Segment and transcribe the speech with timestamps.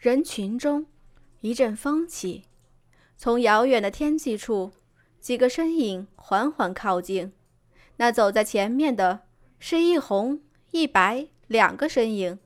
[0.00, 0.86] 人群中
[1.42, 2.44] 一阵风起，
[3.18, 4.72] 从遥远的天际处，
[5.20, 7.34] 几个身影缓缓靠近。
[7.98, 9.24] 那走在前面的
[9.58, 10.40] 是一红
[10.70, 12.38] 一白两个身影。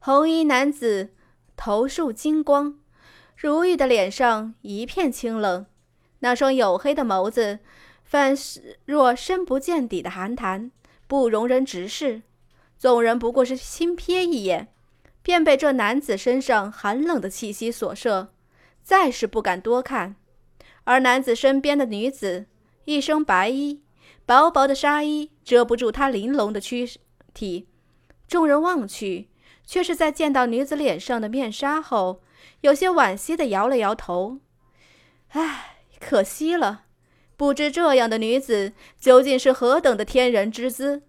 [0.00, 1.14] 红衣男子
[1.56, 2.78] 头束金光，
[3.34, 5.64] 如玉的脸上一片清冷，
[6.18, 7.60] 那双黝黑的眸子，
[8.04, 8.36] 泛
[8.84, 10.70] 若深不见底的寒潭，
[11.06, 12.20] 不容人直视。
[12.78, 14.68] 众人不过是轻瞥一眼。
[15.26, 18.28] 便被这男子身上寒冷的气息所摄，
[18.84, 20.14] 再是不敢多看。
[20.84, 22.46] 而男子身边的女子，
[22.84, 23.82] 一身白衣，
[24.24, 26.88] 薄薄的纱衣遮不住她玲珑的躯
[27.34, 27.66] 体。
[28.28, 29.28] 众人望去，
[29.64, 32.22] 却是在见到女子脸上的面纱后，
[32.60, 34.38] 有些惋惜的摇了摇头。
[35.30, 36.84] 唉，可惜了，
[37.36, 41.02] 不知这样的女子究竟是何等的天人之姿，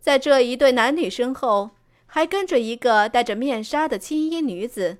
[0.00, 1.72] 在这一对男女身后。
[2.12, 4.98] 还跟着一个戴着面纱的青衣女子，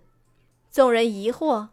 [0.70, 1.70] 众人疑惑：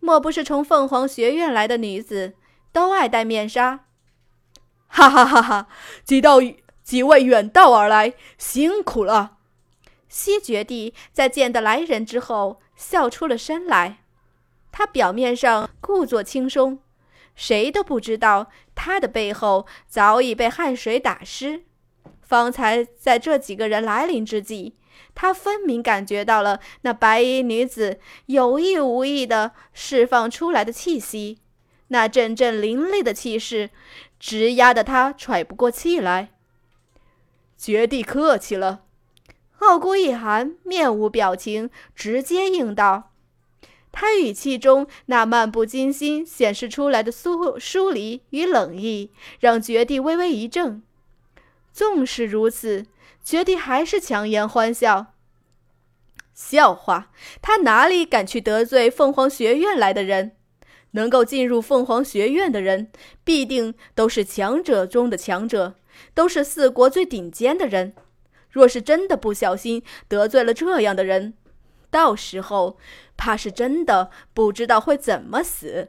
[0.00, 2.34] 莫不是从凤凰学院来的女子
[2.72, 3.84] 都爱戴面纱？
[4.88, 5.68] 哈哈哈哈！
[6.04, 6.38] 几道
[6.82, 9.38] 几位远道而来，辛苦了。
[10.08, 14.00] 西绝地在见得来人之后，笑出了声来。
[14.72, 16.80] 他表面上故作轻松，
[17.36, 21.62] 谁都不知道他的背后早已被汗水打湿。
[22.22, 24.74] 方才在这几个人来临之际，
[25.14, 31.38] 他分明感觉到了那白衣女子有意无意地释放出来的气息，
[31.88, 33.70] 那阵阵凌厉的气势，
[34.18, 36.30] 直压得他喘不过气来。
[37.58, 38.84] 绝地客气了，
[39.58, 43.10] 傲孤一寒面无表情，直接应道。
[43.92, 50.82] 他语气中那漫不经心显示出来的疏疏离与冷意，让绝地微微一怔。
[51.72, 52.86] 纵使如此，
[53.24, 55.14] 绝地还是强颜欢笑。
[56.34, 60.32] 笑话，他哪里敢去得罪凤凰学院来的人？
[60.92, 62.92] 能够进入凤凰学院的人，
[63.24, 65.76] 必定都是强者中的强者，
[66.12, 67.94] 都是四国最顶尖的人。
[68.50, 71.32] 若是真的不小心得罪了这样的人，
[71.90, 72.76] 到时候
[73.16, 75.88] 怕是真的不知道会怎么死。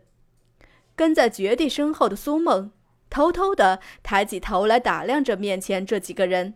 [0.95, 2.71] 跟在绝地身后的苏梦。
[3.13, 6.55] 偷偷的抬起头来打量着面前这几个人，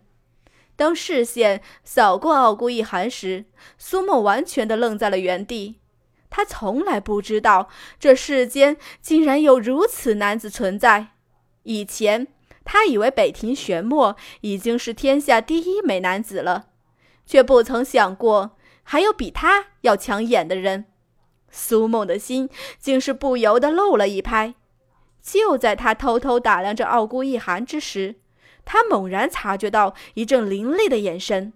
[0.74, 3.44] 当视线扫过傲孤一寒时，
[3.78, 5.76] 苏梦完全的愣在了原地。
[6.28, 7.68] 他从来不知道
[8.00, 11.10] 这世间竟然有如此男子存在。
[11.62, 12.26] 以前
[12.64, 16.70] 他以为北庭玄墨已经是天下第一美男子了，
[17.24, 20.86] 却不曾想过还有比他要抢眼的人。
[21.52, 24.54] 苏梦的心竟是不由得漏了一拍。
[25.30, 28.14] 就在他偷偷打量着傲孤一寒之时，
[28.64, 31.52] 他猛然察觉到一阵凌厉的眼神，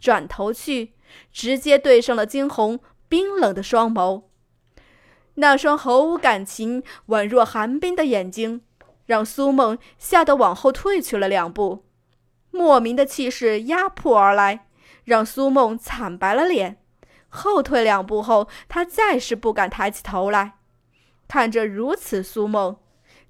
[0.00, 0.94] 转头去，
[1.30, 2.80] 直接对上了惊鸿
[3.10, 4.22] 冰冷的双眸。
[5.34, 8.62] 那双毫无感情、宛若寒冰的眼睛，
[9.04, 11.84] 让苏梦吓得往后退去了两步。
[12.50, 14.66] 莫名的气势压迫而来，
[15.04, 16.78] 让苏梦惨白了脸。
[17.28, 20.54] 后退两步后，他再是不敢抬起头来，
[21.28, 22.76] 看着如此苏梦。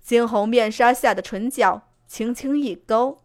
[0.03, 3.23] 惊鸿面纱下的唇角轻轻一勾，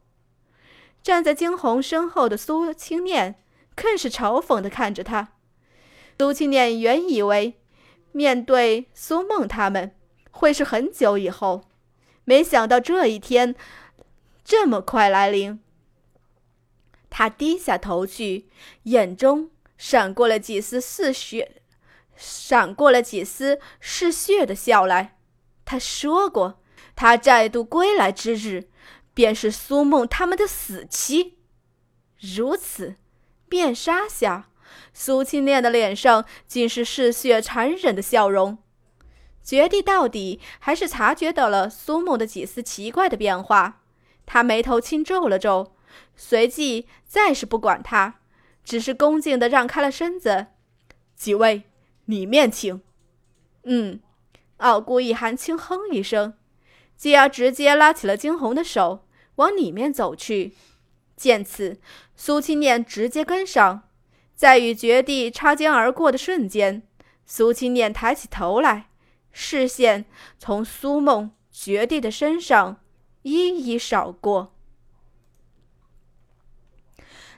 [1.02, 3.36] 站在惊鸿身后的苏青念
[3.76, 5.30] 更是嘲讽地看着他。
[6.20, 7.60] 苏青念原以为
[8.12, 9.96] 面对苏梦他们
[10.32, 11.64] 会是很久以后，
[12.24, 13.56] 没想到这一天
[14.46, 15.60] 这么快来临。
[17.10, 18.48] 他低下头去，
[18.84, 21.62] 眼中闪过了几丝似血，
[22.16, 25.18] 闪过了几丝嗜血的笑来。
[25.66, 26.60] 他说过。
[26.96, 28.70] 他再度归来之日，
[29.14, 31.38] 便是苏梦他们的死期。
[32.20, 32.96] 如此，
[33.50, 34.50] 面纱下，
[34.94, 38.58] 苏青念的脸上尽是嗜血残忍的笑容。
[39.44, 43.82] 绝地到底还是察觉到了苏梦的几丝奇怪的变化，
[44.26, 45.74] 他眉头轻皱了皱，
[46.16, 48.20] 随即再是不管他，
[48.66, 50.48] 只是恭敬地让开了身子。
[51.16, 51.64] 几位，
[52.06, 52.82] 里面请。
[53.64, 54.02] 嗯，
[54.58, 56.34] 傲孤一寒轻哼一声。
[56.98, 59.06] 继而直接拉起了惊鸿的手，
[59.36, 60.56] 往里面走去。
[61.16, 61.80] 见此，
[62.16, 63.84] 苏青念直接跟上，
[64.36, 66.84] 在与绝地擦肩而过的瞬间，
[67.26, 68.90] 苏青念抬起头来，
[69.32, 70.06] 视线
[70.38, 72.78] 从苏梦、绝地的身上
[73.24, 74.54] 一一扫过，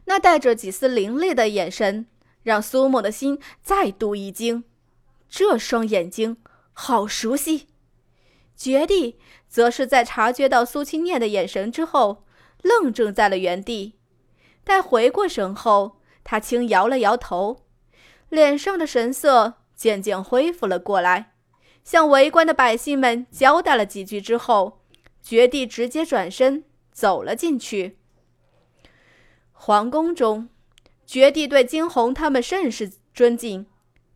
[0.06, 2.06] 那带着几丝凌厉的眼神，
[2.44, 4.66] 让苏梦的心再度一惊。
[5.30, 6.36] 这双眼睛
[6.74, 7.69] 好熟悉，
[8.60, 9.18] 绝地。
[9.48, 12.24] 则是在察觉到苏青念的眼神之后，
[12.62, 13.96] 愣怔在了原地。
[14.64, 17.66] 待回过神后，他轻摇了摇头，
[18.30, 21.34] 脸上的神色渐渐恢复了过来，
[21.84, 24.82] 向围观的百姓们交代了几句之后，
[25.24, 27.98] 绝地直接转身走了进去。
[29.52, 30.48] 皇宫中，
[31.08, 33.66] 绝地对惊鸿他们甚是尊敬。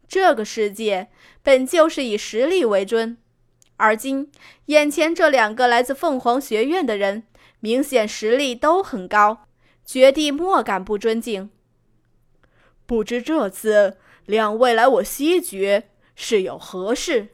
[0.07, 1.09] 这个世界
[1.41, 3.17] 本就是以实力为尊，
[3.83, 4.31] 而今
[4.67, 7.23] 眼前这两个来自凤凰学院的人，
[7.59, 9.45] 明显实力都很高，
[9.83, 11.49] 绝地莫敢不尊敬。
[12.85, 17.27] 不知这次两位来我西绝是有何事？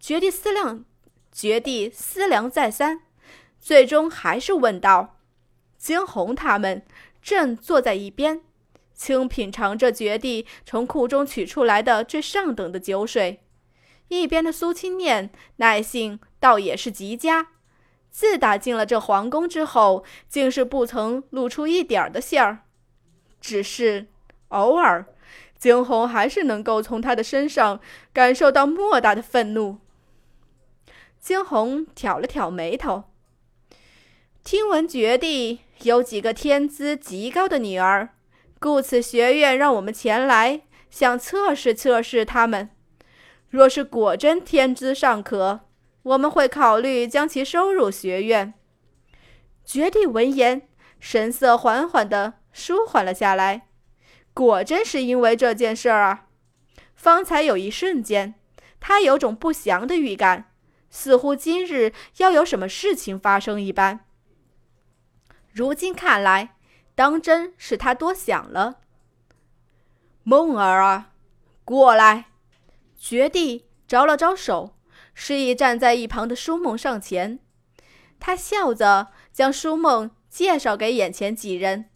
[0.00, 0.84] 绝地思量，
[1.30, 3.02] 绝地思量再三，
[3.60, 5.18] 最终还是问道
[5.78, 6.82] ：“惊鸿他们
[7.22, 8.40] 正坐在一边，
[8.92, 13.44] 轻品尝着绝地从库中取出来的最上等的酒水。
[14.10, 17.48] 一边的苏清念耐性倒也是极佳，
[18.10, 22.64] 自打进了这皇宫之后，竟是不曾露出一点的馅儿，
[23.40, 24.08] 只是……”
[24.50, 25.06] 偶尔，
[25.56, 27.80] 惊鸿还是能够从他的身上
[28.12, 29.78] 感受到莫大的愤怒。
[31.20, 33.04] 惊鸿挑了挑眉头，
[34.42, 38.08] 听闻绝地有几个天资极高的女儿，
[38.58, 42.70] 故此学院让我们前来，想测试测试他们。
[43.50, 45.60] 若是果真天资尚可，
[46.02, 48.54] 我们会考虑将其收入学院。
[49.64, 50.68] 绝地闻言，
[51.00, 53.68] 神色缓缓地舒缓了下来。
[54.32, 56.28] 果真是因为这件事儿啊！
[56.94, 58.36] 方才有一瞬间，
[58.78, 60.52] 他有种不祥的预感，
[60.88, 64.06] 似乎今日要有什么事情发生一般。
[65.52, 66.54] 如今看来，
[66.94, 68.78] 当真是他多想了。
[70.22, 71.10] 梦儿啊，
[71.64, 72.29] 过来！
[73.00, 74.76] 绝地招了招手，
[75.12, 77.40] 示意站在一旁的舒梦上前。
[78.20, 81.90] 他笑着将舒梦介绍给眼前几人，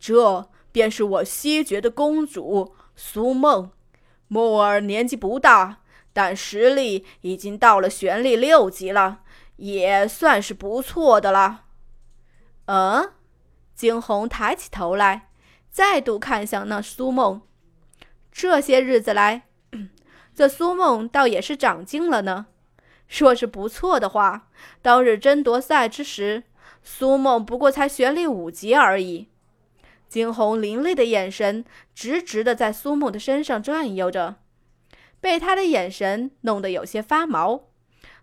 [0.00, 0.50] 这。
[0.72, 3.70] 便是我西绝的公主苏梦，
[4.28, 5.78] 梦儿年纪不大，
[6.12, 9.20] 但实力已经到了玄力六级了，
[9.56, 11.64] 也算是不错的了。
[12.66, 13.10] 嗯，
[13.74, 15.30] 惊鸿抬起头来，
[15.70, 17.40] 再度看向那苏梦。
[18.30, 19.45] 这些日子来，
[20.36, 22.46] 这苏梦倒也是长进了呢。
[23.08, 24.48] 若是不错的话，
[24.82, 26.42] 当日争夺赛之时，
[26.82, 29.28] 苏梦不过才玄力五级而已。
[30.08, 34.36] 惊鸿凌厉的眼神直直的在苏梦的身上转悠着，
[35.20, 37.64] 被他的眼神弄得有些发毛。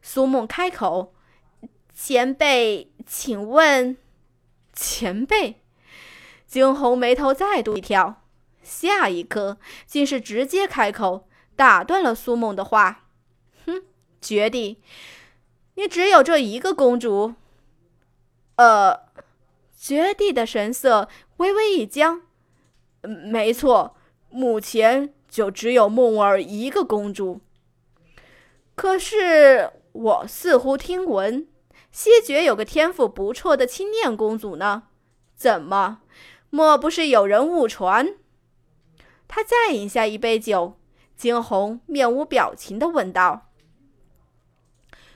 [0.02, 1.16] 苏梦开口
[1.96, 3.98] ：“前辈，请问，
[4.72, 5.62] 前辈。”
[6.46, 8.22] 惊鸿眉头再度一挑，
[8.62, 9.58] 下一刻
[9.88, 13.06] 竟是直接开口打断了苏梦的话
[13.66, 13.84] ：“哼，
[14.22, 14.80] 绝地，
[15.76, 17.34] 你只有这一个公主？”
[18.58, 19.00] 呃，
[19.76, 21.10] 绝地的神色。
[21.38, 22.22] 微微一僵，
[23.02, 23.98] 没错，
[24.30, 27.42] 目前就只有梦儿一个公主。
[28.76, 31.48] 可是我似乎听闻
[31.92, 34.84] 西决有个天赋不错的青念公主呢？
[35.36, 36.02] 怎么，
[36.50, 38.16] 莫不是有人误传？
[39.28, 40.78] 他再饮下一杯酒，
[41.16, 43.50] 惊鸿面无表情的问道。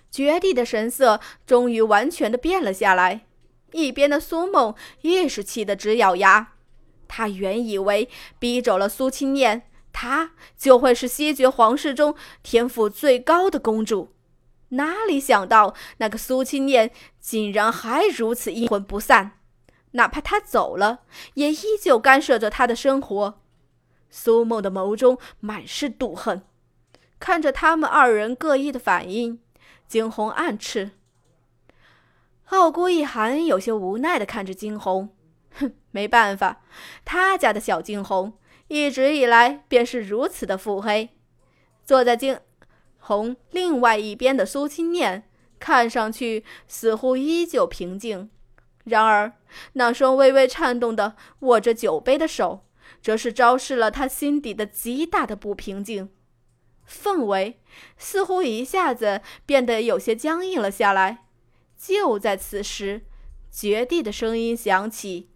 [0.09, 3.25] 绝地的神色终于完全的变了下来。
[3.73, 6.53] 一边的苏梦也是气得直咬牙，
[7.07, 8.07] 他原以为
[8.39, 14.13] 逼走了苏清念，她就会是西决皇室中天赋最高的公主，
[14.69, 19.39] 哪里想到那个苏清念竟然还如此阴魂不散，
[19.91, 21.01] 哪怕他走了，
[21.33, 23.41] 也依旧干涉着他的生活。
[24.09, 26.41] 苏梦的眸中满是妒恨，
[27.19, 29.39] 看着他们二人各异的反应，
[29.87, 30.91] 惊鸿暗斥。
[32.49, 35.09] 傲孤一寒有些无奈的看着惊鸿，
[35.59, 36.61] 哼，没办法，
[37.03, 38.33] 他家的小惊鸿
[38.69, 41.09] 一直以来便是如此的腹黑。
[41.83, 42.39] 坐在惊
[42.99, 48.29] 鸿另外一边的苏清念，看上去似乎依旧平静，
[48.85, 49.33] 然而
[49.73, 52.65] 那双微微颤动的握着酒杯的手，
[53.01, 56.09] 则是昭示了他心底的极大的不平静。
[56.87, 57.59] 氛围
[57.97, 61.25] 似乎一下子变得有些僵硬了下来。
[61.77, 63.05] 就在此时，
[63.51, 65.29] 绝地的声音响起：“